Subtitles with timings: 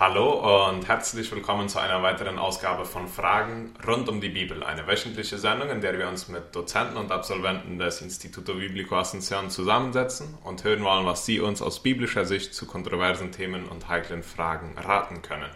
[0.00, 4.86] Hallo und herzlich willkommen zu einer weiteren Ausgabe von Fragen rund um die Bibel, eine
[4.86, 10.38] wöchentliche Sendung, in der wir uns mit Dozenten und Absolventen des Instituto Biblico Asunción zusammensetzen
[10.44, 14.78] und hören wollen, was sie uns aus biblischer Sicht zu kontroversen Themen und heiklen Fragen
[14.78, 15.50] raten können.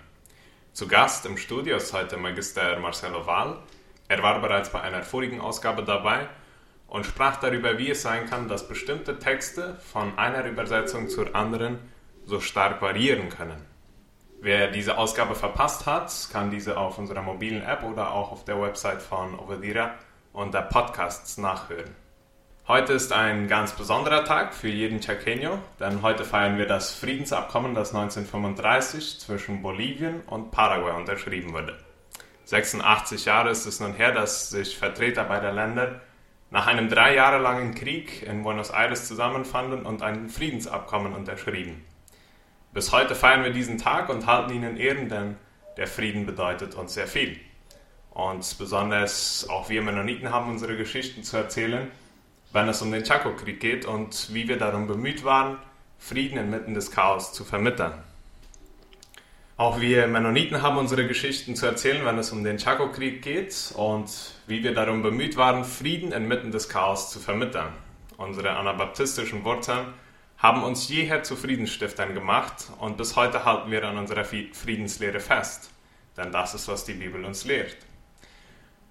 [0.73, 3.61] Zu Gast im Studio ist heute Magister Marcelo Wahl.
[4.09, 6.27] Er war bereits bei einer vorigen Ausgabe dabei
[6.89, 11.79] und sprach darüber, wie es sein kann, dass bestimmte Texte von einer Übersetzung zur anderen
[12.27, 13.72] so stark variieren können.
[14.45, 18.61] Wer diese Ausgabe verpasst hat, kann diese auf unserer mobilen App oder auch auf der
[18.61, 19.95] Website von Ovadira
[20.33, 21.95] unter Podcasts nachhören.
[22.67, 27.77] Heute ist ein ganz besonderer Tag für jeden Chaqueño, denn heute feiern wir das Friedensabkommen,
[27.77, 31.79] das 1935 zwischen Bolivien und Paraguay unterschrieben wurde.
[32.47, 36.01] 86 Jahre ist es nun her, dass sich Vertreter beider Länder
[36.51, 41.85] nach einem drei Jahre langen Krieg in Buenos Aires zusammenfanden und ein Friedensabkommen unterschrieben.
[42.73, 45.37] Bis heute feiern wir diesen Tag und halten ihn in Ehren, denn
[45.77, 47.39] der Frieden bedeutet uns sehr viel.
[48.11, 51.91] Und besonders auch wir Mennoniten haben unsere Geschichten zu erzählen,
[52.53, 55.59] wenn es um den Chaco-Krieg geht und wie wir darum bemüht waren,
[55.99, 57.93] Frieden inmitten des Chaos zu vermitteln.
[59.59, 64.11] Auch wir Mennoniten haben unsere Geschichten zu erzählen, wenn es um den Chaco-Krieg geht und
[64.47, 67.69] wie wir darum bemüht waren, Frieden inmitten des Chaos zu vermitteln.
[68.17, 69.93] Unsere anabaptistischen Wurzeln
[70.43, 75.71] haben uns jeher zu Friedensstiftern gemacht und bis heute halten wir an unserer Friedenslehre fest,
[76.17, 77.77] denn das ist, was die Bibel uns lehrt.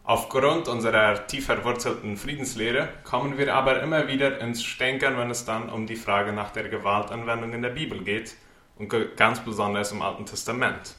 [0.05, 5.69] Aufgrund unserer tief verwurzelten Friedenslehre kommen wir aber immer wieder ins Stänkern, wenn es dann
[5.69, 8.35] um die Frage nach der Gewaltanwendung in der Bibel geht
[8.77, 10.95] und ganz besonders im Alten Testament.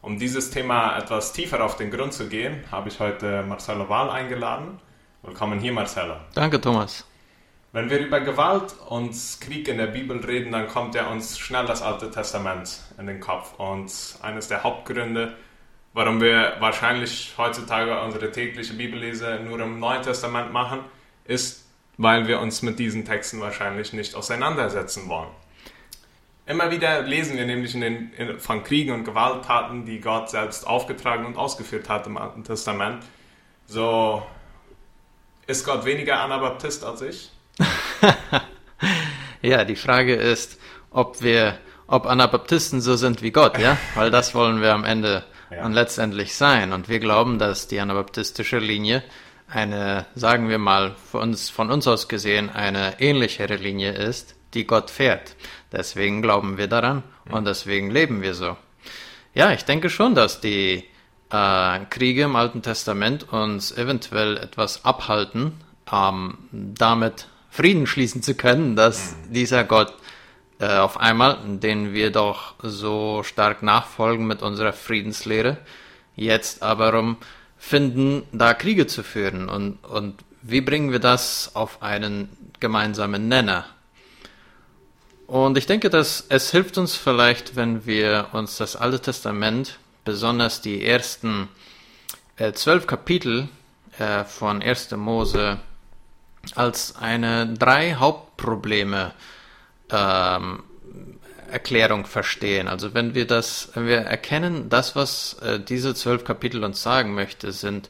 [0.00, 4.08] Um dieses Thema etwas tiefer auf den Grund zu gehen, habe ich heute Marcelo Wahl
[4.10, 4.80] eingeladen.
[5.22, 6.16] Willkommen hier, Marcelo.
[6.34, 7.06] Danke, Thomas.
[7.74, 11.66] Wenn wir über Gewalt und Krieg in der Bibel reden, dann kommt ja uns schnell
[11.66, 13.58] das Alte Testament in den Kopf.
[13.58, 15.34] Und eines der Hauptgründe,
[15.92, 20.84] warum wir wahrscheinlich heutzutage unsere tägliche Bibellese nur im Neuen Testament machen,
[21.24, 25.30] ist, weil wir uns mit diesen Texten wahrscheinlich nicht auseinandersetzen wollen.
[26.46, 30.64] Immer wieder lesen wir nämlich in den, in, von Kriegen und Gewalttaten, die Gott selbst
[30.64, 33.02] aufgetragen und ausgeführt hat im Alten Testament.
[33.66, 34.22] So
[35.48, 37.33] ist Gott weniger Anabaptist als ich?
[39.42, 40.60] ja, die Frage ist,
[40.90, 43.76] ob wir, ob Anabaptisten so sind wie Gott, ja?
[43.94, 45.64] Weil das wollen wir am Ende ja.
[45.64, 46.72] und letztendlich sein.
[46.72, 49.02] Und wir glauben, dass die anabaptistische Linie
[49.48, 54.66] eine, sagen wir mal, von uns, von uns aus gesehen, eine ähnlichere Linie ist, die
[54.66, 55.36] Gott fährt.
[55.72, 58.56] Deswegen glauben wir daran und deswegen leben wir so.
[59.34, 60.84] Ja, ich denke schon, dass die
[61.30, 65.60] äh, Kriege im Alten Testament uns eventuell etwas abhalten,
[65.92, 69.94] ähm, damit Frieden schließen zu können, dass dieser Gott
[70.58, 75.58] äh, auf einmal, den wir doch so stark nachfolgen mit unserer Friedenslehre,
[76.16, 77.16] jetzt aber um
[77.56, 79.48] finden, da Kriege zu führen.
[79.48, 82.28] Und, und wie bringen wir das auf einen
[82.58, 83.66] gemeinsamen Nenner?
[85.28, 90.60] Und ich denke, dass es hilft uns vielleicht, wenn wir uns das Alte Testament, besonders
[90.60, 91.48] die ersten
[92.36, 93.48] äh, zwölf Kapitel
[94.00, 94.90] äh, von 1.
[94.96, 95.60] Mose
[96.54, 99.12] als eine drei Hauptprobleme
[99.90, 100.62] ähm,
[101.50, 102.68] Erklärung verstehen.
[102.68, 107.14] Also wenn wir das, wenn wir erkennen, das, was äh, diese zwölf Kapitel uns sagen
[107.14, 107.88] möchte, sind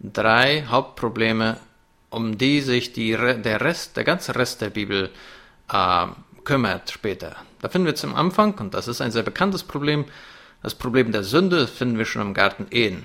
[0.00, 1.56] drei Hauptprobleme,
[2.10, 5.10] um die sich die, der Rest, der ganze Rest der Bibel
[5.72, 6.06] äh,
[6.44, 7.36] kümmert später.
[7.60, 10.04] Da finden wir zum Anfang, und das ist ein sehr bekanntes Problem,
[10.62, 13.04] das Problem der Sünde finden wir schon im Garten Ehen.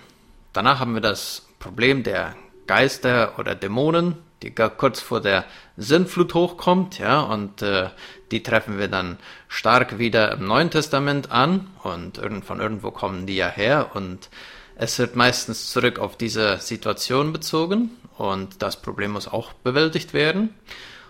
[0.53, 2.35] Danach haben wir das Problem der
[2.67, 5.45] Geister oder Dämonen, die kurz vor der
[5.77, 7.89] Sintflut hochkommt, ja, und äh,
[8.31, 13.35] die treffen wir dann stark wieder im Neuen Testament an und von irgendwo kommen die
[13.35, 14.29] ja her und
[14.75, 20.55] es wird meistens zurück auf diese Situation bezogen und das Problem muss auch bewältigt werden.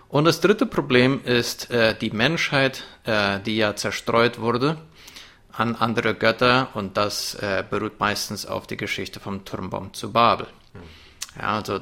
[0.08, 4.76] Und das dritte Problem ist äh, die Menschheit, äh, die ja zerstreut wurde
[5.52, 10.48] an andere Götter und das äh, beruht meistens auf die Geschichte vom Turmbaum zu Babel.
[11.38, 11.80] Ja, also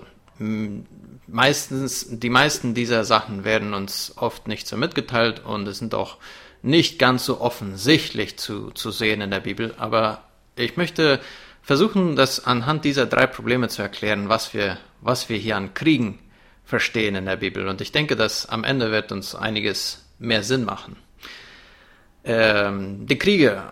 [1.31, 6.19] meistens, die meisten dieser Sachen werden uns oft nicht so mitgeteilt und es sind auch
[6.63, 9.75] nicht ganz so offensichtlich zu, zu sehen in der Bibel.
[9.79, 10.25] Aber
[10.57, 11.21] ich möchte
[11.63, 16.19] versuchen, das anhand dieser drei Probleme zu erklären, was wir, was wir hier an Kriegen
[16.65, 17.69] verstehen in der Bibel.
[17.69, 20.97] Und ich denke, dass am Ende wird uns einiges mehr Sinn machen.
[22.25, 23.63] Ähm, die Kriege,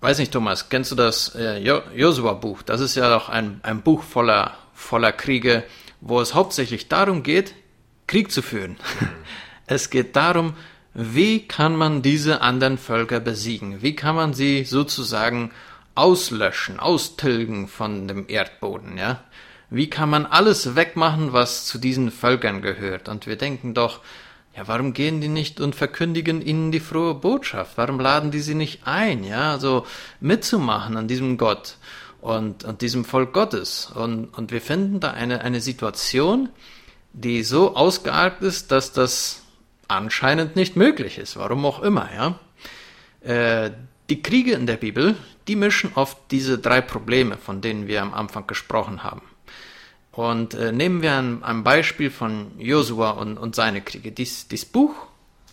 [0.00, 2.62] weiß nicht, Thomas, kennst du das äh, Josua-Buch?
[2.62, 5.62] Das ist ja auch ein, ein Buch voller, voller Kriege
[6.04, 7.54] wo es hauptsächlich darum geht,
[8.06, 8.76] Krieg zu führen.
[9.66, 10.54] Es geht darum,
[10.92, 13.80] wie kann man diese anderen Völker besiegen?
[13.80, 15.52] Wie kann man sie sozusagen
[15.94, 19.24] auslöschen, austilgen von dem Erdboden, ja?
[19.70, 23.08] Wie kann man alles wegmachen, was zu diesen Völkern gehört?
[23.08, 24.00] Und wir denken doch,
[24.54, 27.76] ja, warum gehen die nicht und verkündigen ihnen die frohe Botschaft?
[27.76, 29.86] Warum laden die sie nicht ein, ja, also
[30.20, 31.78] mitzumachen an diesem Gott
[32.24, 33.92] und, und diesem Volk Gottes?
[33.94, 36.48] Und, und wir finden da eine, eine Situation,
[37.12, 39.42] die so ausgeartet ist, dass das
[39.88, 42.38] anscheinend nicht möglich ist, warum auch immer, ja.
[43.20, 43.72] Äh,
[44.08, 45.16] die Kriege in der Bibel,
[45.48, 49.22] die mischen oft diese drei Probleme, von denen wir am Anfang gesprochen haben.
[50.12, 54.12] Und äh, nehmen wir ein, ein, Beispiel von Josua und, und seine Kriege.
[54.12, 54.94] Dies, dies Buch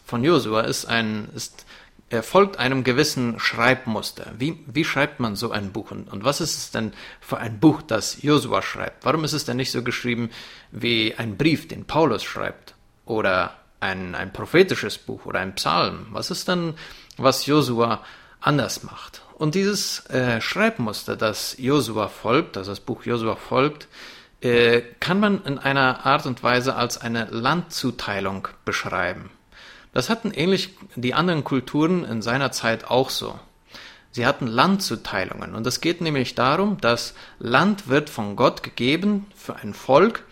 [0.06, 1.65] von Josua ist ein, ist,
[2.11, 4.33] er folgt einem gewissen Schreibmuster.
[4.37, 5.91] Wie, wie schreibt man so ein Buch?
[5.91, 6.91] Und, und was ist es denn
[7.21, 9.05] für ein Buch, das Josua schreibt?
[9.05, 10.29] Warum ist es denn nicht so geschrieben
[10.71, 12.75] wie ein Brief, den Paulus schreibt?
[13.05, 16.07] Oder ein, ein prophetisches Buch oder ein Psalm?
[16.11, 16.73] Was ist denn,
[17.15, 18.03] was Josua
[18.41, 19.21] anders macht?
[19.35, 23.87] Und dieses äh, Schreibmuster, das Josua folgt, also das Buch Josua folgt,
[24.41, 29.29] äh, kann man in einer Art und Weise als eine Landzuteilung beschreiben.
[29.93, 33.38] Das hatten ähnlich die anderen Kulturen in seiner Zeit auch so.
[34.11, 39.55] Sie hatten Landzuteilungen und es geht nämlich darum, dass Land wird von Gott gegeben für
[39.55, 40.25] ein Volk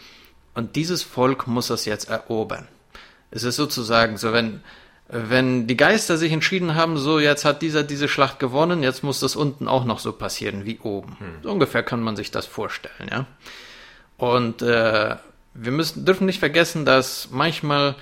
[0.53, 2.67] und dieses Volk muss es jetzt erobern.
[3.31, 4.61] Es ist sozusagen so, wenn,
[5.07, 9.21] wenn die Geister sich entschieden haben, so jetzt hat dieser diese Schlacht gewonnen, jetzt muss
[9.21, 11.15] das unten auch noch so passieren wie oben.
[11.19, 11.43] Hm.
[11.43, 13.25] So ungefähr kann man sich das vorstellen, ja.
[14.17, 15.15] Und äh,
[15.53, 17.95] wir müssen, dürfen nicht vergessen, dass manchmal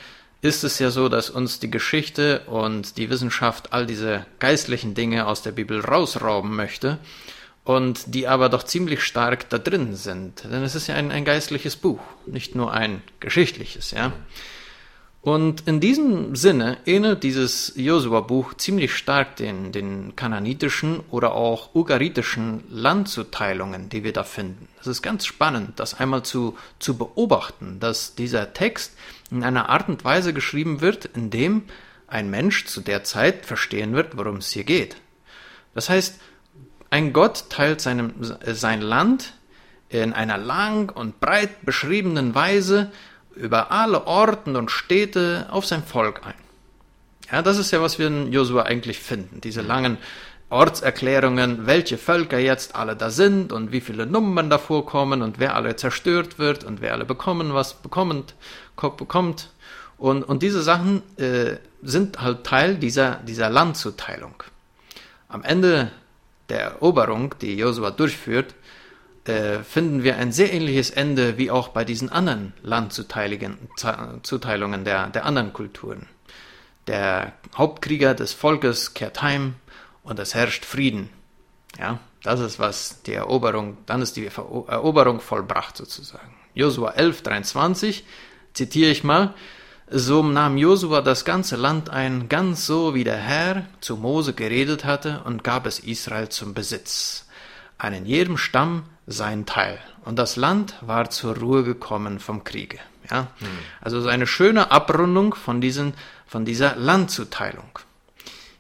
[0.48, 5.28] ist es ja so, dass uns die Geschichte und die Wissenschaft all diese geistlichen Dinge
[5.28, 7.00] aus der Bibel rausrauben möchte
[7.66, 10.46] und die aber doch ziemlich stark da drin sind.
[10.46, 14.14] Denn es ist ja ein, ein geistliches Buch, nicht nur ein geschichtliches, ja.
[15.22, 22.64] Und in diesem Sinne ähnelt dieses Josua-Buch ziemlich stark den, den kananitischen oder auch ugaritischen
[22.70, 24.70] Landzuteilungen, die wir da finden.
[24.80, 28.94] Es ist ganz spannend, das einmal zu, zu beobachten, dass dieser Text
[29.32, 31.64] in einer Art und Weise geschrieben wird, in dem
[32.08, 34.96] ein Mensch zu der Zeit verstehen wird, worum es hier geht.
[35.74, 36.20] Das heißt,
[36.90, 38.14] ein Gott teilt seinem,
[38.46, 39.34] sein Land
[39.90, 42.92] in einer lang und breit beschriebenen Weise
[43.36, 46.34] über alle Orten und Städte auf sein Volk ein.
[47.32, 49.42] Ja, das ist ja, was wir in Josua eigentlich finden.
[49.42, 49.98] Diese langen
[50.50, 55.56] Ortserklärungen, welche Völker jetzt alle da sind und wie viele Nummern da vorkommen und wer
[55.56, 58.34] alle zerstört wird und wer alle bekommen, was bekommt,
[58.98, 59.50] bekommt.
[59.98, 64.44] Und, und diese Sachen äh, sind halt Teil dieser, dieser Landzuteilung.
[65.28, 65.92] Am Ende
[66.50, 68.54] der Eroberung, die Josua durchführt,
[69.26, 73.58] äh, finden wir ein sehr ähnliches Ende wie auch bei diesen anderen Landzuteilungen
[74.86, 76.08] der, der anderen Kulturen.
[76.88, 79.56] Der Hauptkrieger des Volkes kehrt heim
[80.04, 81.10] und es herrscht Frieden.
[81.78, 86.34] Ja, das ist was die Eroberung, dann ist die Eroberung vollbracht sozusagen.
[86.54, 88.06] Josua 11, 23,
[88.58, 89.34] zitiere ich mal,
[89.90, 94.84] so nahm Josua das ganze Land ein, ganz so wie der Herr zu Mose geredet
[94.84, 97.28] hatte, und gab es Israel zum Besitz.
[97.78, 99.80] Einen jedem Stamm sein Teil.
[100.04, 102.80] Und das Land war zur Ruhe gekommen vom Kriege.
[103.10, 103.28] Ja?
[103.38, 103.48] Hm.
[103.80, 105.94] Also so eine schöne Abrundung von, diesen,
[106.26, 107.80] von dieser Landzuteilung.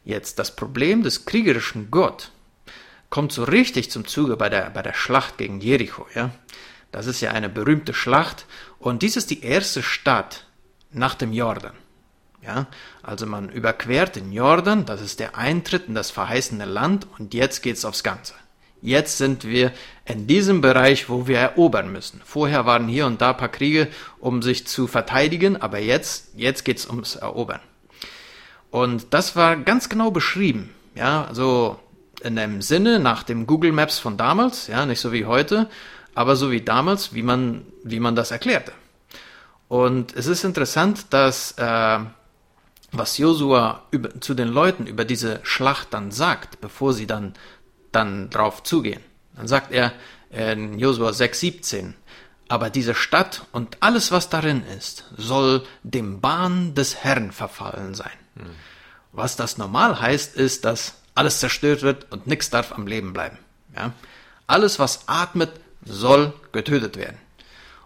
[0.05, 2.31] Jetzt das Problem des kriegerischen Gott
[3.09, 6.05] kommt so richtig zum Zuge bei der, bei der Schlacht gegen Jericho.
[6.13, 6.29] Ja?
[6.97, 8.47] Das ist ja eine berühmte Schlacht
[8.79, 10.47] und dies ist die erste Stadt
[10.91, 11.73] nach dem Jordan.
[12.41, 12.65] Ja,
[13.03, 17.61] also man überquert den Jordan, das ist der Eintritt in das verheißene Land und jetzt
[17.61, 18.33] geht's aufs Ganze.
[18.81, 19.73] Jetzt sind wir
[20.05, 22.19] in diesem Bereich, wo wir erobern müssen.
[22.25, 26.65] Vorher waren hier und da ein paar Kriege, um sich zu verteidigen, aber jetzt, jetzt
[26.65, 27.61] geht's ums Erobern.
[28.71, 30.71] Und das war ganz genau beschrieben.
[30.95, 31.79] Ja, also
[32.23, 35.69] in einem Sinne nach dem Google Maps von damals, ja, nicht so wie heute,
[36.17, 38.71] aber so wie damals, wie man, wie man das erklärte.
[39.67, 41.99] Und es ist interessant, dass äh,
[42.91, 43.83] was Josua
[44.19, 47.33] zu den Leuten über diese Schlacht dann sagt, bevor sie dann
[47.91, 49.01] dann drauf zugehen.
[49.35, 49.93] Dann sagt er
[50.31, 51.93] in Josua 6,17,
[52.47, 58.17] aber diese Stadt und alles, was darin ist, soll dem Bahn des Herrn verfallen sein.
[58.37, 58.45] Hm.
[59.11, 63.37] Was das normal heißt, ist, dass alles zerstört wird und nichts darf am Leben bleiben.
[63.75, 63.93] Ja?
[64.47, 65.51] Alles, was atmet,
[65.87, 67.17] soll getötet werden.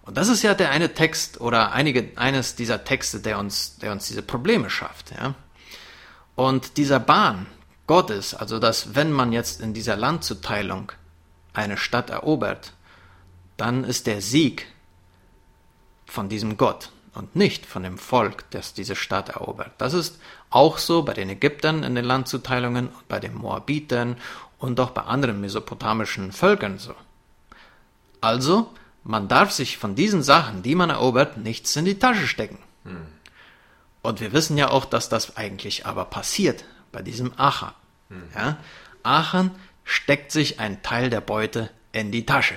[0.04, 3.92] Und das ist ja der eine Text oder einige, eines dieser Texte, der uns, der
[3.92, 5.12] uns diese Probleme schafft.
[5.12, 5.36] Ja?
[6.36, 7.46] Und dieser Bahn,
[7.88, 10.92] Gottes, also dass wenn man jetzt in dieser Landzuteilung
[11.54, 12.74] eine Stadt erobert,
[13.58, 14.68] dann ist der Sieg
[16.06, 19.72] von diesem Gott und nicht von dem Volk, das diese Stadt erobert.
[19.78, 24.18] Das ist auch so bei den Ägyptern in den Landzuteilungen, bei den Moabitern
[24.58, 26.96] und auch bei anderen mesopotamischen Völkern so.
[28.22, 28.72] Also,
[29.04, 32.60] man darf sich von diesen Sachen, die man erobert, nichts in die Tasche stecken.
[32.84, 33.08] Hm.
[34.04, 37.74] Und wir wissen ja auch, dass das eigentlich aber passiert bei diesem Achan.
[38.10, 38.24] Hm.
[38.36, 38.58] Ja?
[39.04, 39.52] Achan
[39.84, 42.56] steckt sich einen Teil der Beute in die Tasche.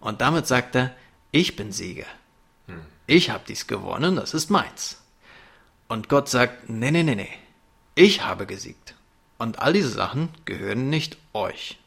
[0.00, 0.94] Und damit sagt er,
[1.30, 2.06] ich bin Sieger.
[2.66, 2.80] Hm.
[3.06, 5.02] Ich habe dies gewonnen, das ist meins.
[5.86, 7.28] Und Gott sagt, nee, nee, nee, nee,
[7.94, 8.94] ich habe gesiegt.
[9.36, 11.78] Und all diese Sachen gehören nicht euch.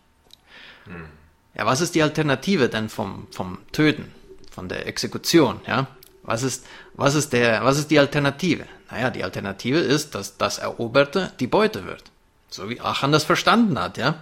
[0.85, 1.09] Hm.
[1.57, 4.11] Ja, was ist die Alternative denn vom, vom Töten,
[4.51, 5.87] von der Exekution, ja?
[6.23, 8.65] Was ist, was ist der, was ist die Alternative?
[8.89, 12.03] Naja, die Alternative ist, dass das Eroberte die Beute wird.
[12.49, 14.15] So wie Achan das verstanden hat, ja?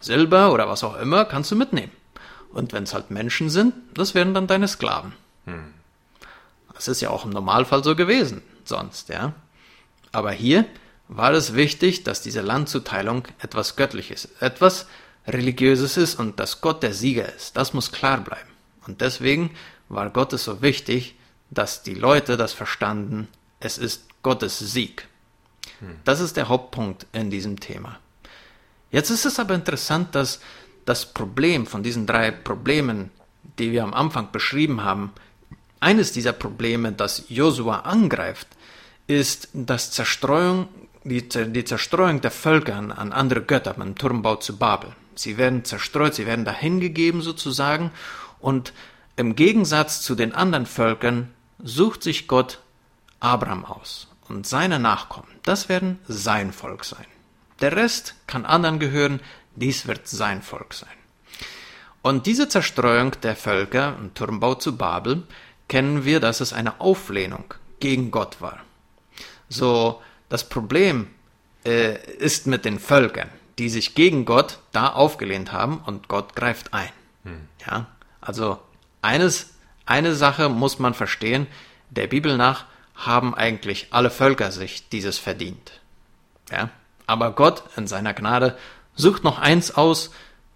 [0.00, 1.92] Silber oder was auch immer kannst du mitnehmen.
[2.52, 5.14] Und wenn es halt Menschen sind, das werden dann deine Sklaven.
[5.46, 5.74] Hm.
[6.74, 9.32] Das ist ja auch im Normalfall so gewesen, sonst, ja.
[10.12, 10.64] Aber hier
[11.08, 14.86] war es wichtig, dass diese Landzuteilung etwas Göttliches, etwas
[15.28, 17.56] Religiöses ist und dass Gott der Sieger ist.
[17.56, 18.50] Das muss klar bleiben.
[18.86, 19.50] Und deswegen
[19.88, 21.14] war Gott es so wichtig,
[21.50, 23.28] dass die Leute das verstanden,
[23.60, 25.06] es ist Gottes Sieg.
[25.80, 25.96] Hm.
[26.04, 27.98] Das ist der Hauptpunkt in diesem Thema.
[28.90, 30.40] Jetzt ist es aber interessant, dass
[30.84, 33.10] das Problem von diesen drei Problemen,
[33.58, 35.12] die wir am Anfang beschrieben haben,
[35.80, 38.48] eines dieser Probleme, das Josua angreift,
[39.06, 40.68] ist das Zerstreuung,
[41.04, 44.92] die, die Zerstreuung der Völker an, an andere Götter beim Turmbau zu Babel.
[45.18, 47.90] Sie werden zerstreut, sie werden dahingegeben sozusagen
[48.40, 48.72] und
[49.16, 51.32] im Gegensatz zu den anderen Völkern
[51.62, 52.60] sucht sich Gott
[53.20, 55.28] Abraham aus und seine Nachkommen.
[55.42, 57.06] Das werden sein Volk sein.
[57.60, 59.20] Der Rest kann anderen gehören,
[59.56, 60.88] dies wird sein Volk sein.
[62.02, 65.24] Und diese Zerstreuung der Völker im Turmbau zu Babel
[65.66, 68.60] kennen wir, dass es eine Auflehnung gegen Gott war.
[69.48, 71.08] So, das Problem
[71.64, 76.72] äh, ist mit den Völkern, die sich gegen Gott da aufgelehnt haben und Gott greift
[76.72, 76.90] ein.
[77.24, 77.48] Hm.
[77.66, 77.86] Ja,
[78.20, 78.58] also
[79.02, 79.54] eines,
[79.86, 81.46] eine Sache muss man verstehen,
[81.90, 85.80] der Bibel nach haben eigentlich alle Völker sich dieses verdient.
[86.50, 86.70] Ja,
[87.06, 88.56] aber Gott in seiner Gnade
[88.94, 90.10] sucht noch eins aus,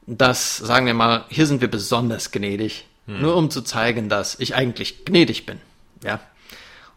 [0.06, 3.20] das, sagen wir mal, hier sind wir besonders gnädig, hm.
[3.20, 5.60] nur um zu zeigen, dass ich eigentlich gnädig bin.
[6.04, 6.20] Ja.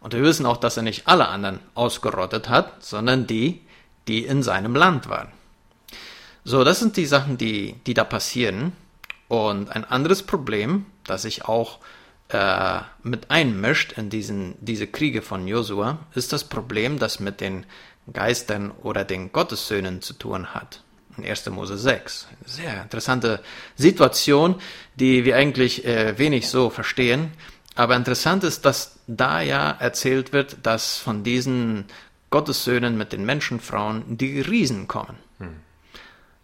[0.00, 3.60] Und wir wissen auch, dass er nicht alle anderen ausgerottet hat, sondern die,
[4.06, 5.32] die in seinem Land waren.
[6.48, 8.70] So, das sind die Sachen, die, die da passieren.
[9.26, 11.80] Und ein anderes Problem, das sich auch
[12.28, 17.66] äh, mit einmischt in diesen, diese Kriege von Josua, ist das Problem, das mit den
[18.12, 20.84] Geistern oder den Gottessöhnen zu tun hat.
[21.16, 21.50] In 1.
[21.50, 22.28] Mose 6.
[22.30, 23.42] Eine sehr interessante
[23.74, 24.54] Situation,
[24.94, 27.32] die wir eigentlich äh, wenig so verstehen.
[27.74, 31.86] Aber interessant ist, dass da ja erzählt wird, dass von diesen
[32.30, 35.25] Gottessöhnen mit den Menschenfrauen die Riesen kommen.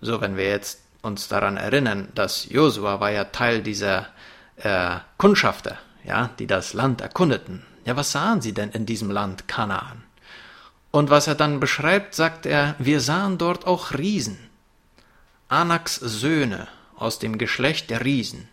[0.05, 4.09] So, wenn wir jetzt uns daran erinnern, dass Josua war ja Teil dieser
[4.57, 7.65] äh, Kundschafter, ja, die das Land erkundeten.
[7.85, 10.03] Ja, was sahen sie denn in diesem Land Kanaan?
[10.91, 14.39] Und was er dann beschreibt, sagt er, wir sahen dort auch Riesen,
[15.49, 16.67] Anaks Söhne
[16.97, 18.49] aus dem Geschlecht der Riesen.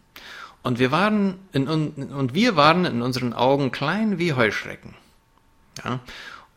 [0.62, 4.94] Und wir waren in, und wir waren in unseren Augen klein wie Heuschrecken.
[5.84, 6.00] Ja,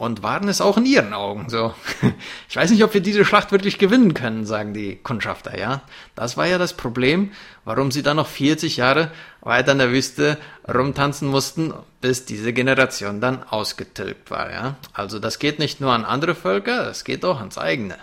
[0.02, 1.74] und waren es auch in ihren Augen so.
[2.48, 5.82] Ich weiß nicht, ob wir diese Schlacht wirklich gewinnen können, sagen die Kundschafter, ja.
[6.16, 7.30] Das war ja das Problem,
[7.64, 13.20] warum sie dann noch 40 Jahre weiter in der Wüste rumtanzen mussten, bis diese Generation
[13.20, 14.74] dann ausgetilgt war, ja.
[14.92, 17.96] Also das geht nicht nur an andere Völker, das geht auch ans eigene.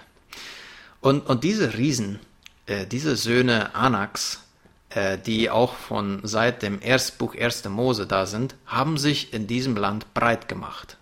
[1.02, 2.22] Und, und diese Riesen,
[2.66, 4.46] äh, diese Söhne Anaks,
[4.90, 7.66] äh, die auch von seit dem Erstbuch 1.
[7.66, 10.96] Mose da sind, haben sich in diesem Land breit gemacht.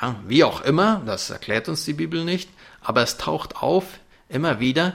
[0.00, 2.50] Ja, wie auch immer, das erklärt uns die Bibel nicht,
[2.80, 4.94] aber es taucht auf immer wieder.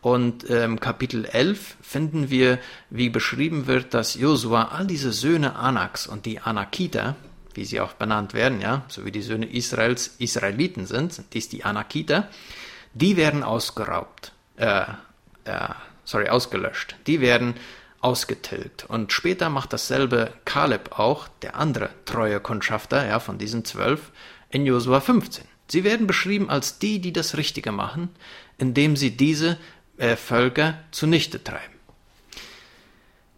[0.00, 5.56] Und im ähm, Kapitel 11 finden wir, wie beschrieben wird, dass Josua all diese Söhne
[5.56, 7.16] Anaks und die Anakiter,
[7.54, 11.48] wie sie auch benannt werden, ja, so wie die Söhne Israels Israeliten sind, sind dies
[11.48, 12.28] die Anakiter,
[12.94, 14.82] die werden ausgeraubt, äh,
[15.44, 15.68] äh,
[16.04, 16.94] sorry, ausgelöscht.
[17.08, 17.54] Die werden
[18.00, 18.84] ausgetilgt.
[18.88, 24.12] Und später macht dasselbe Kaleb auch, der andere treue Kundschafter ja, von diesen zwölf,
[24.50, 25.44] in Josua 15.
[25.70, 28.08] Sie werden beschrieben als die, die das Richtige machen,
[28.56, 29.58] indem sie diese
[29.98, 31.74] äh, Völker zunichte treiben.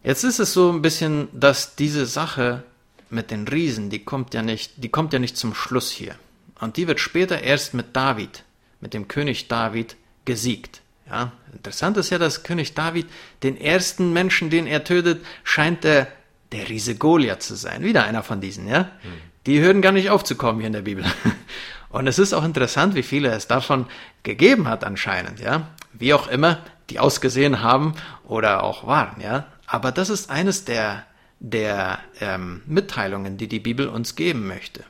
[0.03, 2.63] Jetzt ist es so ein bisschen, dass diese Sache
[3.09, 6.15] mit den Riesen, die kommt ja nicht, die kommt ja nicht zum Schluss hier.
[6.59, 8.43] Und die wird später erst mit David,
[8.79, 10.81] mit dem König David, gesiegt.
[11.11, 13.05] Ja, interessant ist ja, dass König David
[13.43, 16.07] den ersten Menschen, den er tötet, scheint der,
[16.53, 17.83] der Riese Goliath zu sein.
[17.83, 18.91] Wieder einer von diesen, ja.
[19.01, 19.11] Hm.
[19.45, 21.03] Die hören gar nicht auf zu kommen hier in der Bibel.
[21.89, 23.87] Und es ist auch interessant, wie viele es davon
[24.23, 25.67] gegeben hat anscheinend, ja.
[25.91, 29.47] Wie auch immer, die ausgesehen haben oder auch waren, ja.
[29.67, 31.03] Aber das ist eines der,
[31.41, 34.85] der ähm, Mitteilungen, die die Bibel uns geben möchte.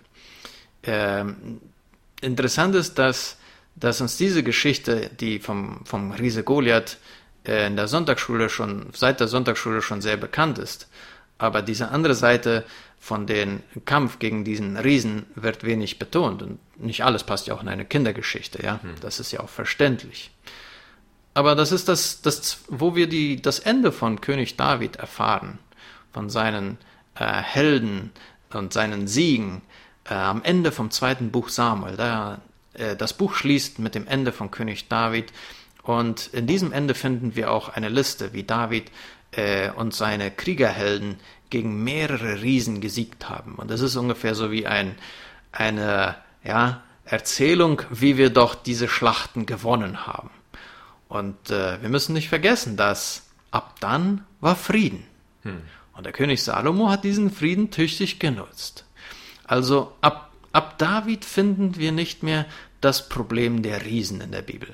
[0.83, 1.61] Ähm,
[2.21, 3.37] interessant ist, dass,
[3.75, 6.97] dass uns diese Geschichte, die vom, vom Riese Goliath
[7.45, 10.87] äh, in der Sonntagsschule schon, seit der Sonntagsschule schon sehr bekannt ist,
[11.37, 12.65] aber diese andere Seite
[12.99, 16.43] von dem Kampf gegen diesen Riesen wird wenig betont.
[16.43, 18.79] Und nicht alles passt ja auch in eine Kindergeschichte, ja.
[18.81, 18.93] Hm.
[19.01, 20.29] Das ist ja auch verständlich.
[21.33, 25.57] Aber das ist das, das wo wir die, das Ende von König David erfahren,
[26.13, 26.77] von seinen
[27.15, 28.11] äh, Helden
[28.53, 29.63] und seinen Siegen
[30.07, 31.97] äh, am Ende vom zweiten Buch Samuel.
[31.97, 32.41] Da,
[32.73, 35.31] das Buch schließt mit dem Ende von König David.
[35.83, 38.91] Und in diesem Ende finden wir auch eine Liste, wie David
[39.31, 41.17] äh, und seine Kriegerhelden
[41.49, 43.55] gegen mehrere Riesen gesiegt haben.
[43.55, 44.95] Und das ist ungefähr so wie ein,
[45.51, 50.29] eine ja, Erzählung, wie wir doch diese Schlachten gewonnen haben.
[51.09, 55.03] Und äh, wir müssen nicht vergessen, dass ab dann war Frieden.
[55.43, 55.61] Hm.
[55.93, 58.85] Und der König Salomo hat diesen Frieden tüchtig genutzt.
[59.45, 62.45] Also ab, ab David finden wir nicht mehr
[62.81, 64.69] das Problem der Riesen in der Bibel.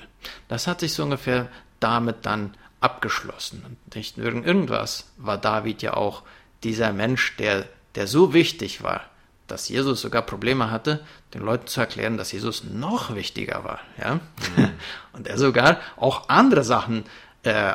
[0.48, 1.48] Das hat sich so ungefähr
[1.80, 3.64] damit dann abgeschlossen.
[3.66, 6.22] Und nicht irgendwas war David ja auch
[6.62, 9.02] dieser Mensch, der, der so wichtig war,
[9.46, 11.04] dass Jesus sogar Probleme hatte,
[11.34, 13.80] den Leuten zu erklären, dass Jesus noch wichtiger war.
[13.98, 14.14] Ja?
[14.56, 14.70] Mhm.
[15.12, 17.04] Und er sogar auch andere Sachen
[17.42, 17.74] äh,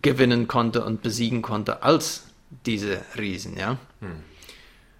[0.00, 2.26] gewinnen konnte und besiegen konnte als
[2.64, 3.56] diese Riesen.
[3.58, 3.76] Ja?
[4.00, 4.22] Mhm.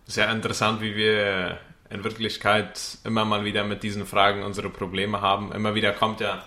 [0.06, 1.58] Sehr interessant, wie wir
[1.92, 5.52] in Wirklichkeit immer mal wieder mit diesen Fragen unsere Probleme haben.
[5.52, 6.42] Immer wieder kommt ja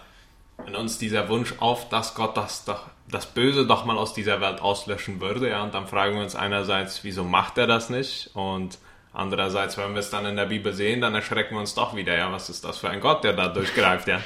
[0.66, 2.66] in uns dieser Wunsch auf, dass Gott das,
[3.10, 5.50] das Böse doch mal aus dieser Welt auslöschen würde.
[5.50, 5.64] Ja?
[5.64, 8.32] Und dann fragen wir uns einerseits, wieso macht er das nicht?
[8.34, 8.80] Und
[9.14, 12.18] andererseits, wenn wir es dann in der Bibel sehen, dann erschrecken wir uns doch wieder.
[12.18, 14.08] Ja, was ist das für ein Gott, der da durchgreift?
[14.08, 14.22] Ja?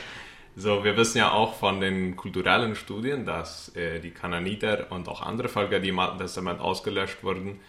[0.55, 5.21] So, wir wissen ja auch von den kulturellen Studien, dass äh, die Kananiter und auch
[5.21, 7.59] andere Völker, die im Alten Testament ausgelöscht wurden,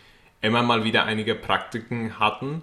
[0.41, 2.63] immer mal wieder einige Praktiken hatten,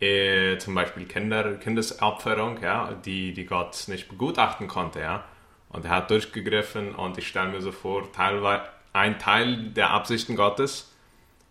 [0.00, 5.00] äh, zum Beispiel Kinder, Kindesopferung, ja, die, die Gott nicht begutachten konnte.
[5.00, 5.24] Ja.
[5.68, 10.36] Und er hat durchgegriffen und ich stelle mir so vor, teilweise ein Teil der Absichten
[10.36, 10.94] Gottes,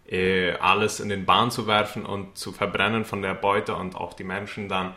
[0.08, 4.14] äh, alles in den Bahn zu werfen und zu verbrennen von der Beute und auch
[4.14, 4.96] die Menschen dann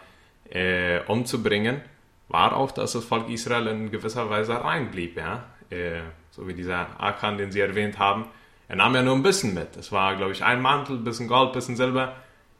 [0.50, 1.82] äh, umzubringen,
[2.28, 5.16] war auch, dass das Volk Israel in gewisser Weise reinblieb.
[5.16, 5.44] Ja?
[5.70, 8.26] Äh, so wie dieser Akan, den Sie erwähnt haben.
[8.68, 9.76] Er nahm ja nur ein bisschen mit.
[9.76, 12.16] Es war, glaube ich, ein Mantel, ein bisschen Gold, ein bisschen Silber.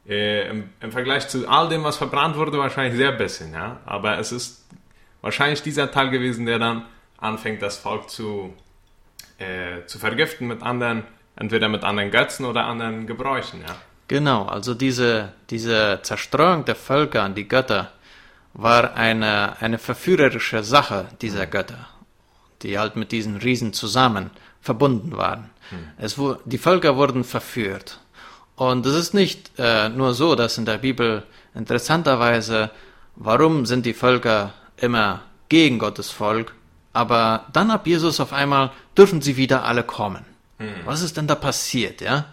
[0.07, 3.53] Äh, im, im, Vergleich zu all dem, was verbrannt wurde, wahrscheinlich sehr bisschen.
[3.53, 3.79] Ja?
[3.85, 4.65] Aber es ist
[5.21, 6.85] wahrscheinlich dieser Teil gewesen, der dann
[7.17, 8.53] anfängt, das Volk zu,
[9.37, 11.03] äh, zu vergiften mit anderen,
[11.35, 13.61] entweder mit anderen Götzen oder anderen Gebräuchen.
[13.61, 13.75] Ja?
[14.07, 17.91] Genau, also diese, diese Zerstreuung der Völker an die Götter
[18.53, 21.51] war eine, eine verführerische Sache dieser mhm.
[21.51, 21.87] Götter,
[22.63, 24.31] die halt mit diesen Riesen zusammen
[24.61, 25.51] verbunden waren.
[25.69, 25.89] Mhm.
[25.97, 27.99] Es, die Völker wurden verführt.
[28.59, 31.23] Und es ist nicht äh, nur so, dass in der Bibel
[31.55, 32.71] interessanterweise,
[33.15, 36.53] warum sind die Völker immer gegen Gottes Volk,
[36.91, 40.25] aber dann ab Jesus auf einmal dürfen sie wieder alle kommen.
[40.57, 40.73] Hm.
[40.83, 42.25] Was ist denn da passiert, ja?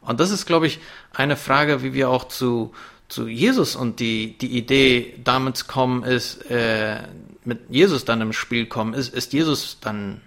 [0.00, 0.80] Und das ist, glaube ich,
[1.12, 2.74] eine Frage, wie wir auch zu,
[3.06, 6.98] zu Jesus und die, die Idee damit kommen ist, äh,
[7.44, 10.20] mit Jesus dann im Spiel kommen, ist, ist Jesus dann,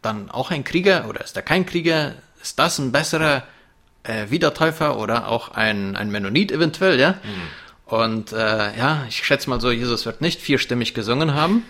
[0.00, 2.14] dann auch ein Krieger oder ist er kein Krieger?
[2.40, 3.42] Ist das ein besserer
[4.02, 7.12] äh, Wiedertäufer oder auch ein, ein Mennonit eventuell, ja?
[7.12, 7.94] Mhm.
[7.94, 11.64] Und äh, ja, ich schätze mal so, Jesus wird nicht vierstimmig gesungen haben,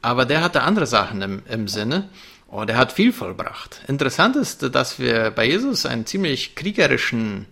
[0.00, 2.08] aber der hatte andere Sachen im, im Sinne
[2.48, 3.80] und er hat viel vollbracht.
[3.86, 7.46] Interessant ist, dass wir bei Jesus einen ziemlich kriegerischen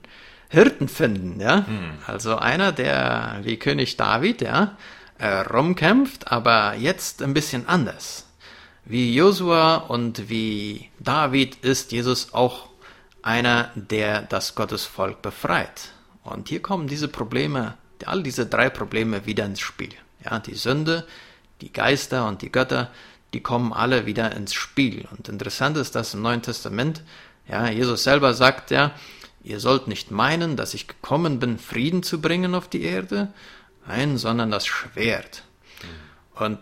[0.49, 1.59] Hirten finden, ja.
[1.59, 1.99] Mhm.
[2.07, 4.77] Also einer, der wie König David, ja,
[5.19, 8.27] äh, rumkämpft, aber jetzt ein bisschen anders.
[8.85, 12.70] Wie Josua und wie David ist Jesus auch
[13.23, 15.93] einer, der das Gottesvolk befreit.
[16.23, 17.75] Und hier kommen diese Probleme
[18.07, 19.95] all diese drei Probleme wieder ins Spiel.
[20.25, 21.07] Ja, die Sünde,
[21.61, 22.91] die Geister und die Götter,
[23.33, 25.07] die kommen alle wieder ins Spiel.
[25.11, 27.03] Und interessant ist, dass im Neuen Testament,
[27.49, 28.93] ja, Jesus selber sagt ja,
[29.43, 33.33] ihr sollt nicht meinen, dass ich gekommen bin, Frieden zu bringen auf die Erde,
[33.87, 35.43] nein, sondern das Schwert.
[36.35, 36.59] Und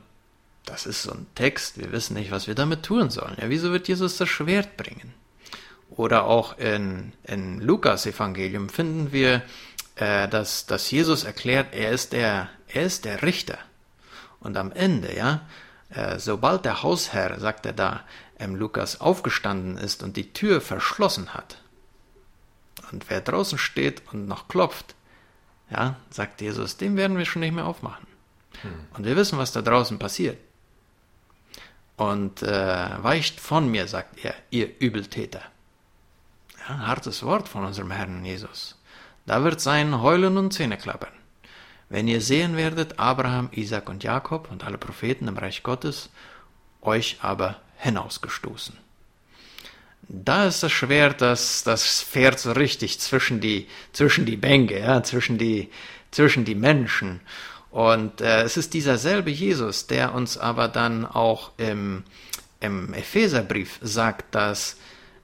[0.65, 3.37] das ist so ein Text, wir wissen nicht, was wir damit tun sollen.
[3.41, 5.15] Ja, wieso wird Jesus das Schwert bringen?
[5.99, 9.43] Oder auch in, in Lukas Evangelium finden wir
[9.99, 13.59] äh, dass, dass Jesus erklärt, er ist der, er ist der Richter.
[14.39, 15.43] Und am Ende, ja,
[15.91, 18.05] äh, sobald der Hausherr, sagt er da,
[18.39, 21.61] ähm, Lukas aufgestanden ist und die Tür verschlossen hat,
[22.93, 24.95] und wer draußen steht und noch klopft,
[25.69, 28.07] ja, sagt Jesus, dem werden wir schon nicht mehr aufmachen.
[28.63, 28.71] Hm.
[28.97, 30.39] Und wir wissen, was da draußen passiert.
[31.97, 35.43] Und äh, weicht von mir, sagt er, ihr Übeltäter.
[36.69, 38.77] Ein hartes Wort von unserem Herrn Jesus.
[39.25, 41.15] Da wird sein Heulen und Zähneklappern.
[41.89, 46.11] Wenn ihr sehen werdet, Abraham, Isaac und Jakob und alle Propheten im Reich Gottes,
[46.83, 48.77] euch aber hinausgestoßen.
[50.09, 55.03] Da ist das Schwert, das, das fährt so richtig zwischen die, zwischen die Bänke, ja,
[55.03, 55.71] zwischen die,
[56.11, 57.21] zwischen die Menschen.
[57.71, 62.05] Und äh, es ist dieser selbe Jesus, der uns aber dann auch im,
[62.61, 64.77] im Epheserbrief sagt, dass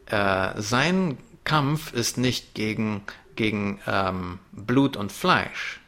[0.07, 3.02] äh, sein Kampf ist nicht gegen,
[3.37, 5.80] gegen ähm, Blut und Fleisch.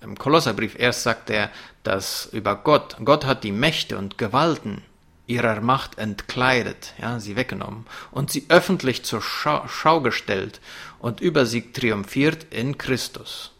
[0.00, 1.50] Im Kolosserbrief erst sagt er,
[1.82, 4.82] dass über Gott, Gott hat die Mächte und Gewalten
[5.26, 10.60] ihrer Macht entkleidet, ja, sie weggenommen und sie öffentlich zur Schau, Schau gestellt
[11.00, 13.52] und über sie triumphiert in Christus.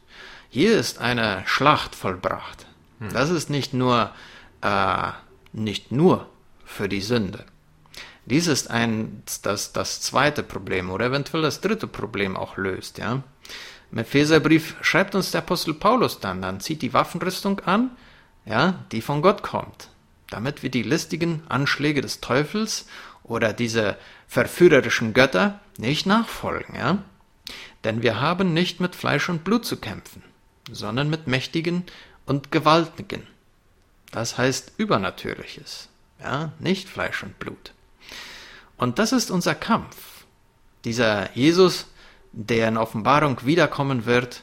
[0.48, 2.66] Hier ist eine Schlacht vollbracht.
[3.00, 3.12] Hm.
[3.12, 4.12] Das ist nicht nur,
[4.62, 5.10] äh,
[5.52, 6.28] nicht nur
[6.64, 7.44] für die Sünde.
[8.26, 13.22] Dies ist ein, das, das zweite Problem oder eventuell das dritte Problem auch löst, ja.
[13.92, 17.92] Im Epheserbrief schreibt uns der Apostel Paulus dann, dann zieht die Waffenrüstung an,
[18.44, 19.90] ja, die von Gott kommt,
[20.28, 22.86] damit wir die listigen Anschläge des Teufels
[23.22, 26.98] oder diese verführerischen Götter nicht nachfolgen, ja.
[27.84, 30.24] Denn wir haben nicht mit Fleisch und Blut zu kämpfen,
[30.70, 31.84] sondern mit Mächtigen
[32.24, 33.24] und Gewaltigen.
[34.10, 35.88] Das heißt Übernatürliches,
[36.20, 37.72] ja, nicht Fleisch und Blut.
[38.76, 39.96] Und das ist unser Kampf.
[40.84, 41.86] Dieser Jesus,
[42.32, 44.42] der in Offenbarung wiederkommen wird,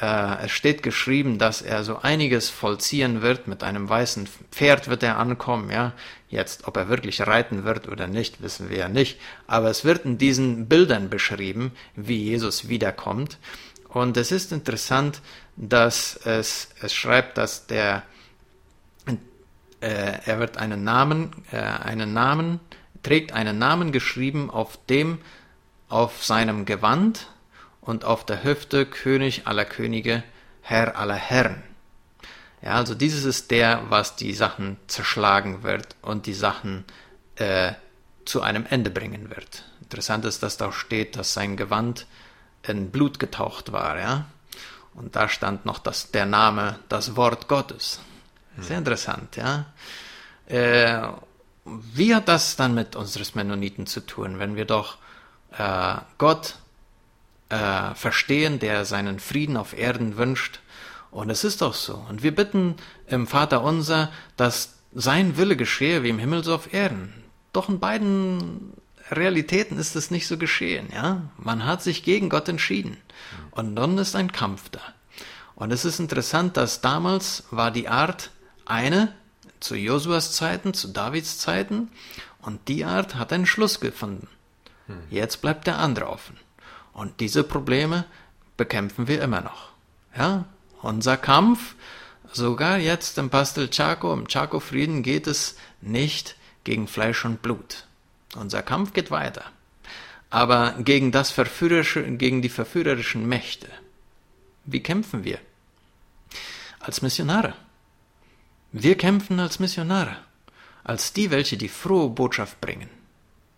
[0.00, 3.48] äh, es steht geschrieben, dass er so einiges vollziehen wird.
[3.48, 5.92] Mit einem weißen Pferd wird er ankommen, ja.
[6.28, 9.18] Jetzt, ob er wirklich reiten wird oder nicht, wissen wir ja nicht.
[9.46, 13.38] Aber es wird in diesen Bildern beschrieben, wie Jesus wiederkommt.
[13.88, 15.22] Und es ist interessant,
[15.56, 18.02] dass es, es schreibt, dass der,
[19.80, 22.60] äh, er wird einen Namen, äh, einen Namen,
[23.08, 25.18] trägt einen Namen geschrieben auf dem,
[25.88, 27.28] auf seinem Gewand
[27.80, 30.22] und auf der Hüfte König aller Könige,
[30.60, 31.62] Herr aller Herren.
[32.60, 36.84] Ja, also dieses ist der, was die Sachen zerschlagen wird und die Sachen
[37.36, 37.72] äh,
[38.26, 39.64] zu einem Ende bringen wird.
[39.80, 42.04] Interessant ist, dass da steht, dass sein Gewand
[42.62, 44.26] in Blut getaucht war, ja.
[44.92, 48.00] Und da stand noch das, der Name, das Wort Gottes.
[48.58, 49.64] Sehr interessant, ja.
[50.46, 51.08] Äh,
[51.94, 54.98] wie hat das dann mit unseres Mennoniten zu tun, wenn wir doch
[55.56, 56.56] äh, Gott
[57.48, 60.60] äh, verstehen, der seinen Frieden auf Erden wünscht?
[61.10, 62.04] Und es ist doch so.
[62.08, 62.76] Und wir bitten
[63.06, 67.12] im Vater unser, dass sein Wille geschehe wie im Himmel so auf Erden.
[67.52, 68.72] Doch in beiden
[69.10, 71.22] Realitäten ist es nicht so geschehen, ja.
[71.38, 72.98] Man hat sich gegen Gott entschieden.
[73.50, 74.80] Und dann ist ein Kampf da.
[75.54, 78.30] Und es ist interessant, dass damals war die Art
[78.64, 79.14] eine,
[79.60, 81.90] zu Josuas Zeiten, zu Davids Zeiten,
[82.40, 84.28] und die Art hat einen Schluss gefunden.
[84.86, 85.02] Hm.
[85.10, 86.36] Jetzt bleibt der andere offen.
[86.92, 88.04] Und diese Probleme
[88.56, 89.70] bekämpfen wir immer noch.
[90.16, 90.46] Ja,
[90.82, 91.74] unser Kampf,
[92.32, 97.86] sogar jetzt im Pastel Chaco, im Chaco-Frieden geht es nicht gegen Fleisch und Blut.
[98.34, 99.44] Unser Kampf geht weiter.
[100.30, 103.68] Aber gegen, das verführerische, gegen die verführerischen Mächte.
[104.64, 105.38] Wie kämpfen wir?
[106.80, 107.54] Als Missionare.
[108.72, 110.16] Wir kämpfen als Missionare,
[110.84, 112.90] als die, welche die frohe Botschaft bringen,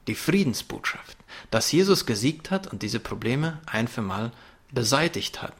[0.06, 1.16] die Friedensbotschaft,
[1.50, 4.30] dass Jesus gesiegt hat und diese Probleme ein für mal
[4.70, 5.52] beseitigt hat.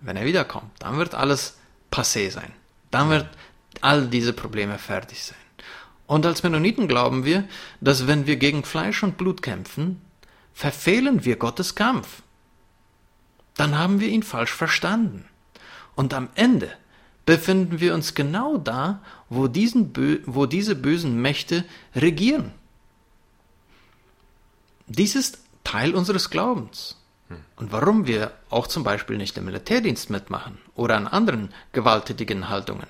[0.00, 1.56] Wenn er wiederkommt, dann wird alles
[1.90, 2.52] passé sein.
[2.90, 3.28] Dann wird
[3.80, 5.38] all diese Probleme fertig sein.
[6.06, 7.48] Und als Mennoniten glauben wir,
[7.80, 10.02] dass wenn wir gegen Fleisch und Blut kämpfen,
[10.52, 12.22] verfehlen wir Gottes Kampf.
[13.56, 15.24] Dann haben wir ihn falsch verstanden.
[15.94, 16.76] Und am Ende
[17.24, 19.92] befinden wir uns genau da, wo, diesen,
[20.26, 22.52] wo diese bösen Mächte regieren.
[24.88, 26.96] Dies ist Teil unseres Glaubens.
[27.28, 27.38] Hm.
[27.56, 32.88] Und warum wir auch zum Beispiel nicht im Militärdienst mitmachen oder an anderen gewalttätigen Haltungen.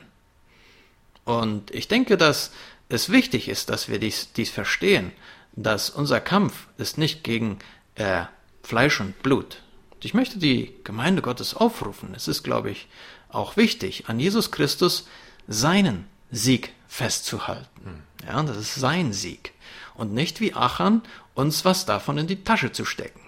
[1.24, 2.52] Und ich denke, dass
[2.88, 5.12] es wichtig ist, dass wir dies, dies verstehen,
[5.54, 7.58] dass unser Kampf ist nicht gegen
[7.94, 8.24] äh,
[8.62, 9.62] Fleisch und Blut.
[10.02, 12.14] Ich möchte die Gemeinde Gottes aufrufen.
[12.16, 12.88] Es ist, glaube ich,
[13.32, 15.06] auch wichtig, an Jesus Christus
[15.48, 18.04] seinen Sieg festzuhalten.
[18.26, 19.52] Ja, das ist sein Sieg.
[19.94, 21.02] Und nicht wie Achan
[21.34, 23.20] uns was davon in die Tasche zu stecken.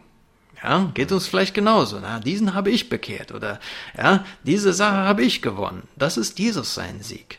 [0.63, 2.01] Ja, geht uns vielleicht genauso.
[2.01, 3.61] Na, diesen habe ich bekehrt oder
[3.97, 5.89] ja, diese Sache habe ich gewonnen.
[5.97, 7.39] Das ist Jesus sein Sieg.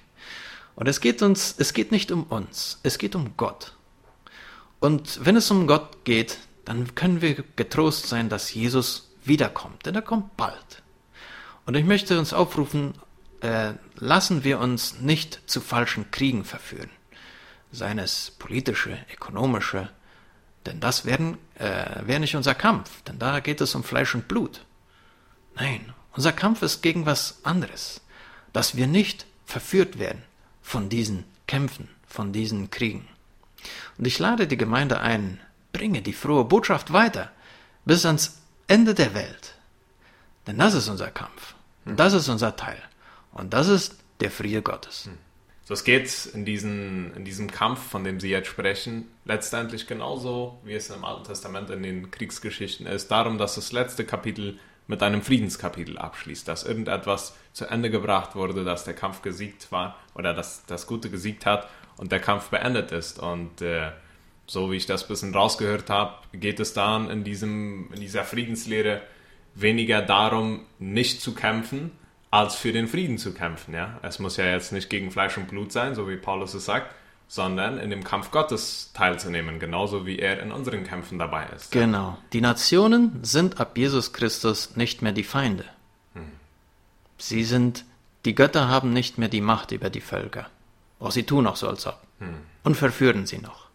[0.75, 3.73] Und es geht uns, es geht nicht um uns, es geht um Gott.
[4.79, 9.95] Und wenn es um Gott geht, dann können wir getrost sein, dass Jesus wiederkommt, denn
[9.95, 10.83] er kommt bald.
[11.65, 12.93] Und ich möchte uns aufrufen,
[13.41, 16.89] äh, lassen wir uns nicht zu falschen Kriegen verführen,
[17.71, 19.89] seien es politische, ökonomische,
[20.65, 24.27] denn das wäre äh, wär nicht unser Kampf, denn da geht es um Fleisch und
[24.27, 24.65] Blut.
[25.55, 28.01] Nein, unser Kampf ist gegen was anderes,
[28.53, 30.23] dass wir nicht verführt werden
[30.61, 33.07] von diesen Kämpfen, von diesen Kriegen.
[33.97, 35.39] Und ich lade die Gemeinde ein,
[35.73, 37.31] bringe die frohe Botschaft weiter
[37.85, 39.55] bis ans Ende der Welt.
[40.47, 41.54] Denn das ist unser Kampf.
[41.85, 42.81] Das ist unser Teil.
[43.31, 45.09] Und das ist der Friede Gottes.
[45.63, 50.59] So, es geht in, diesen, in diesem Kampf, von dem Sie jetzt sprechen, letztendlich genauso,
[50.63, 55.01] wie es im Alten Testament in den Kriegsgeschichten ist, darum, dass das letzte Kapitel mit
[55.01, 60.33] einem Friedenskapitel abschließt, dass irgendetwas zu Ende gebracht wurde, dass der Kampf gesiegt war oder
[60.33, 61.67] dass das Gute gesiegt hat
[61.97, 63.17] und der Kampf beendet ist.
[63.17, 63.91] Und äh,
[64.45, 68.23] so wie ich das ein bisschen rausgehört habe, geht es dann in, diesem, in dieser
[68.23, 69.01] Friedenslehre
[69.55, 71.91] weniger darum, nicht zu kämpfen,
[72.29, 73.73] als für den Frieden zu kämpfen.
[73.73, 73.97] Ja?
[74.01, 76.93] Es muss ja jetzt nicht gegen Fleisch und Blut sein, so wie Paulus es sagt,
[77.27, 81.71] sondern in dem Kampf Gottes teilzunehmen, genauso wie er in unseren Kämpfen dabei ist.
[81.71, 82.17] Genau.
[82.33, 85.63] Die Nationen sind ab Jesus Christus nicht mehr die Feinde.
[86.13, 86.23] Hm.
[87.17, 87.85] Sie sind,
[88.25, 90.47] die Götter haben nicht mehr die Macht über die Völker.
[90.99, 91.99] Auch sie tun auch so, als ob.
[92.19, 92.35] Hm.
[92.63, 93.65] Und verführen sie noch.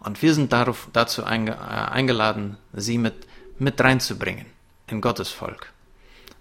[0.00, 3.14] Und wir sind darauf, dazu einge, äh, eingeladen, sie mit,
[3.58, 4.51] mit reinzubringen
[5.00, 5.72] Gottes Volk.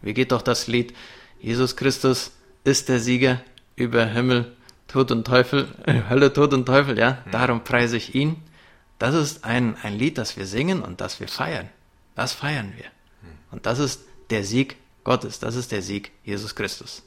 [0.02, 0.94] Wie geht doch das Lied?
[1.40, 2.32] Jesus Christus
[2.64, 3.42] ist der Sieger
[3.76, 4.56] über Himmel,
[4.88, 7.32] Tod und Teufel, äh, Hölle, Tod und Teufel, ja, mhm.
[7.32, 8.42] darum preise ich ihn.
[9.00, 11.70] Das ist ein, ein Lied, das wir singen und das wir feiern.
[12.16, 12.86] Das feiern wir.
[12.86, 13.38] Mhm.
[13.52, 17.04] Und das ist der Sieg Gottes, das ist der Sieg Jesus Christus.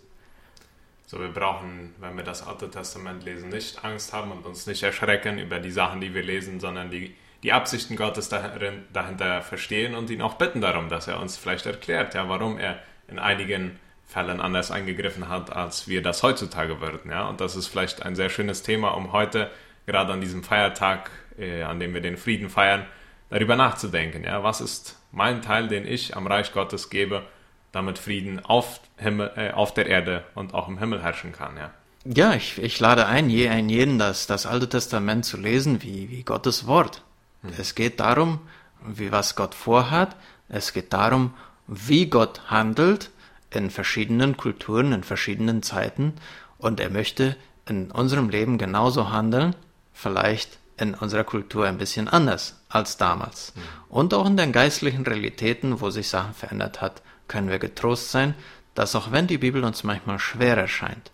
[1.06, 4.82] So, wir brauchen, wenn wir das Alte Testament lesen, nicht Angst haben und uns nicht
[4.82, 10.08] erschrecken über die Sachen, die wir lesen, sondern die, die Absichten Gottes dahinter verstehen und
[10.08, 14.40] ihn auch bitten darum, dass er uns vielleicht erklärt, ja, warum er in einigen Fällen
[14.40, 17.10] anders eingegriffen hat, als wir das heutzutage würden.
[17.10, 17.28] Ja?
[17.28, 19.50] Und das ist vielleicht ein sehr schönes Thema, um heute,
[19.86, 22.86] gerade an diesem Feiertag, äh, an dem wir den Frieden feiern,
[23.28, 24.24] darüber nachzudenken.
[24.24, 24.42] Ja?
[24.42, 27.24] Was ist mein Teil, den ich am Reich Gottes gebe,
[27.72, 31.58] damit Frieden auf, Himmel, äh, auf der Erde und auch im Himmel herrschen kann?
[31.58, 35.82] Ja, ja ich, ich lade ein, je, ein jeden, das, das Alte Testament zu lesen,
[35.82, 37.03] wie, wie Gottes Wort.
[37.44, 37.52] Hm.
[37.58, 38.40] Es geht darum,
[38.84, 40.16] wie was Gott vorhat.
[40.48, 41.34] Es geht darum,
[41.66, 43.10] wie Gott handelt
[43.50, 46.14] in verschiedenen Kulturen, in verschiedenen Zeiten
[46.58, 49.54] und er möchte in unserem Leben genauso handeln,
[49.92, 53.52] vielleicht in unserer Kultur ein bisschen anders als damals.
[53.54, 53.60] Mhm.
[53.88, 58.34] Und auch in den geistlichen Realitäten, wo sich Sachen verändert hat, können wir getrost sein,
[58.74, 61.12] dass auch wenn die Bibel uns manchmal schwer erscheint,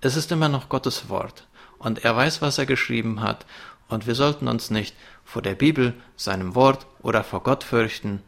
[0.00, 1.46] es ist immer noch Gottes Wort
[1.78, 3.46] und er weiß, was er geschrieben hat
[3.88, 8.22] und wir sollten uns nicht vor der Bibel, seinem Wort oder vor Gott fürchten,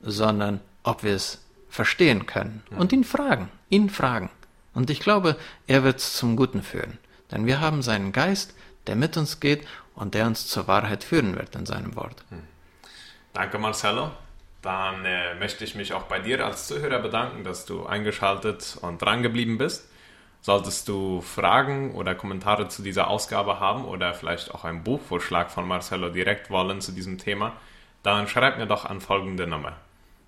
[0.00, 4.30] sondern ob wir es verstehen können und ihn fragen, ihn fragen.
[4.74, 5.36] Und ich glaube,
[5.66, 6.98] er wird es zum Guten führen.
[7.30, 8.54] Denn wir haben seinen Geist,
[8.86, 12.24] der mit uns geht und der uns zur Wahrheit führen wird in seinem Wort.
[12.30, 12.42] Hm.
[13.32, 14.10] Danke, Marcelo.
[14.62, 19.00] Dann äh, möchte ich mich auch bei dir als Zuhörer bedanken, dass du eingeschaltet und
[19.00, 19.89] drangeblieben bist.
[20.42, 25.68] Solltest du Fragen oder Kommentare zu dieser Ausgabe haben oder vielleicht auch einen Buchvorschlag von
[25.68, 27.52] Marcelo direkt wollen zu diesem Thema,
[28.02, 29.76] dann schreib mir doch an folgende Nummer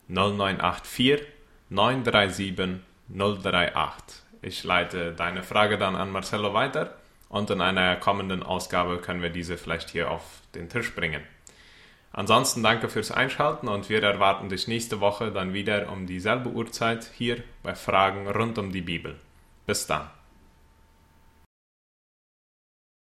[0.09, 1.22] 0984
[1.70, 4.22] 937 038.
[4.42, 6.94] Ich leite deine Frage dann an Marcelo weiter
[7.29, 10.22] und in einer kommenden Ausgabe können wir diese vielleicht hier auf
[10.55, 11.22] den Tisch bringen.
[12.12, 17.09] Ansonsten danke fürs Einschalten und wir erwarten dich nächste Woche dann wieder um dieselbe Uhrzeit
[17.16, 19.16] hier bei Fragen rund um die Bibel.
[19.66, 20.11] Bis dann.